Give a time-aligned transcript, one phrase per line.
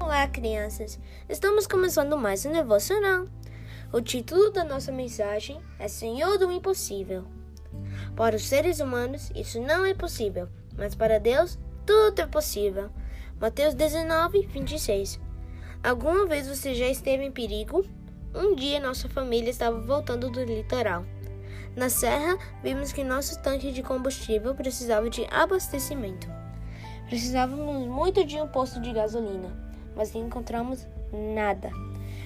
[0.00, 0.98] Olá, crianças!
[1.28, 3.26] Estamos começando mais um devocional.
[3.92, 7.24] O título da nossa mensagem é Senhor do Impossível.
[8.16, 12.90] Para os seres humanos, isso não é possível, mas para Deus, tudo é possível.
[13.40, 15.20] Mateus 19, 26.
[15.82, 17.84] Alguma vez você já esteve em perigo?
[18.34, 21.04] Um dia nossa família estava voltando do litoral.
[21.76, 26.28] Na serra, vimos que nosso tanque de combustível precisava de abastecimento.
[27.12, 29.50] Precisávamos muito de um posto de gasolina,
[29.94, 30.88] mas não encontramos
[31.34, 31.70] nada.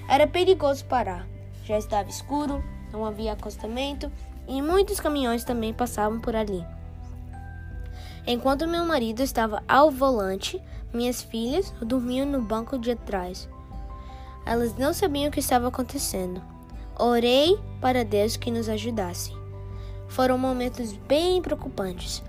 [0.07, 1.27] Era perigoso parar.
[1.65, 4.09] Já estava escuro, não havia acostamento
[4.47, 6.65] e muitos caminhões também passavam por ali.
[8.25, 13.49] Enquanto meu marido estava ao volante, minhas filhas dormiam no banco de atrás.
[14.45, 16.41] Elas não sabiam o que estava acontecendo.
[16.97, 19.33] Orei para Deus que nos ajudasse.
[20.07, 22.23] Foram momentos bem preocupantes.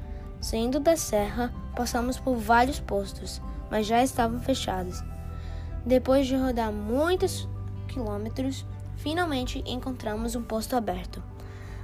[0.49, 3.39] Saindo da serra, passamos por vários postos,
[3.71, 5.05] mas já estavam fechados.
[5.85, 7.47] Depois de rodar muitos
[7.87, 8.65] quilômetros,
[8.97, 11.23] finalmente encontramos um posto aberto.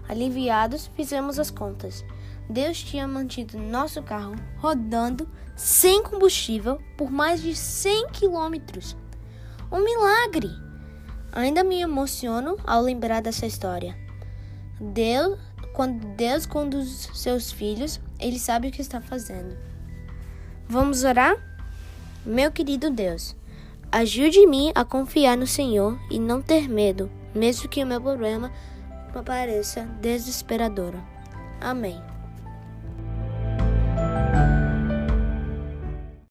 [0.09, 2.03] Aliviados, fizemos as contas.
[2.49, 8.97] Deus tinha mantido nosso carro rodando sem combustível por mais de 100 quilômetros.
[9.71, 10.49] Um milagre!
[11.33, 13.95] Ainda me emociono ao lembrar dessa história.
[14.81, 15.39] Deus,
[15.75, 19.57] quando Deus conduz seus filhos, Ele sabe o que está fazendo.
[20.67, 21.37] Vamos orar?
[22.25, 23.37] Meu querido Deus,
[23.93, 28.51] ajude-me a confiar no Senhor e não ter medo, mesmo que o meu problema
[29.25, 30.95] pareça desesperador.
[31.61, 32.14] Amém.